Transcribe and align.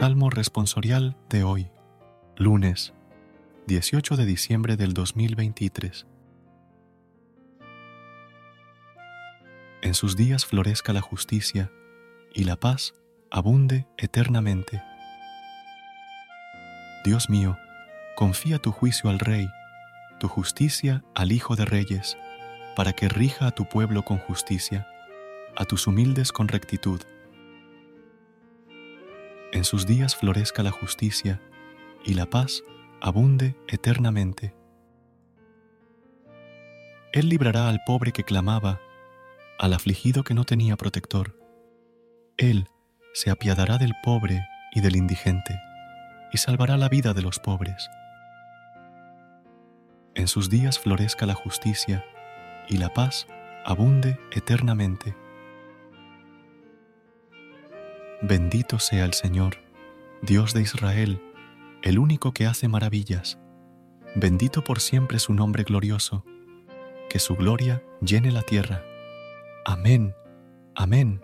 Salmo 0.00 0.30
responsorial 0.30 1.14
de 1.28 1.44
hoy, 1.44 1.70
lunes 2.34 2.94
18 3.66 4.16
de 4.16 4.24
diciembre 4.24 4.78
del 4.78 4.94
2023. 4.94 6.06
En 9.82 9.92
sus 9.92 10.16
días 10.16 10.46
florezca 10.46 10.94
la 10.94 11.02
justicia 11.02 11.70
y 12.32 12.44
la 12.44 12.56
paz 12.56 12.94
abunde 13.30 13.86
eternamente. 13.98 14.82
Dios 17.04 17.28
mío, 17.28 17.58
confía 18.16 18.58
tu 18.58 18.72
juicio 18.72 19.10
al 19.10 19.18
Rey, 19.18 19.50
tu 20.18 20.28
justicia 20.28 21.04
al 21.14 21.30
Hijo 21.30 21.56
de 21.56 21.66
Reyes, 21.66 22.16
para 22.74 22.94
que 22.94 23.10
rija 23.10 23.48
a 23.48 23.50
tu 23.50 23.68
pueblo 23.68 24.02
con 24.02 24.16
justicia, 24.16 24.88
a 25.58 25.66
tus 25.66 25.86
humildes 25.86 26.32
con 26.32 26.48
rectitud 26.48 27.02
en 29.60 29.64
sus 29.64 29.86
días 29.86 30.16
florezca 30.16 30.62
la 30.62 30.70
justicia 30.70 31.38
y 32.02 32.14
la 32.14 32.24
paz 32.24 32.62
abunde 33.02 33.56
eternamente. 33.68 34.54
Él 37.12 37.28
librará 37.28 37.68
al 37.68 37.80
pobre 37.84 38.12
que 38.12 38.24
clamaba, 38.24 38.80
al 39.58 39.74
afligido 39.74 40.24
que 40.24 40.32
no 40.32 40.44
tenía 40.44 40.78
protector. 40.78 41.38
Él 42.38 42.68
se 43.12 43.28
apiadará 43.28 43.76
del 43.76 43.92
pobre 44.02 44.46
y 44.72 44.80
del 44.80 44.96
indigente, 44.96 45.60
y 46.32 46.38
salvará 46.38 46.78
la 46.78 46.88
vida 46.88 47.12
de 47.12 47.20
los 47.20 47.38
pobres. 47.38 47.90
En 50.14 50.26
sus 50.26 50.48
días 50.48 50.78
florezca 50.78 51.26
la 51.26 51.34
justicia, 51.34 52.02
y 52.66 52.78
la 52.78 52.94
paz 52.94 53.26
abunde 53.66 54.18
eternamente. 54.32 55.14
Bendito 58.22 58.78
sea 58.78 59.06
el 59.06 59.14
Señor, 59.14 59.56
Dios 60.20 60.52
de 60.52 60.60
Israel, 60.60 61.22
el 61.82 61.98
único 61.98 62.34
que 62.34 62.44
hace 62.44 62.68
maravillas. 62.68 63.38
Bendito 64.14 64.62
por 64.62 64.80
siempre 64.80 65.18
su 65.18 65.32
nombre 65.32 65.62
glorioso, 65.62 66.26
que 67.08 67.18
su 67.18 67.34
gloria 67.34 67.82
llene 68.02 68.30
la 68.30 68.42
tierra. 68.42 68.84
Amén, 69.64 70.14
amén. 70.74 71.22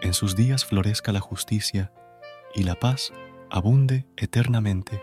En 0.00 0.14
sus 0.14 0.36
días 0.36 0.64
florezca 0.64 1.10
la 1.10 1.20
justicia 1.20 1.92
y 2.54 2.62
la 2.62 2.76
paz 2.76 3.12
abunde 3.50 4.06
eternamente. 4.16 5.02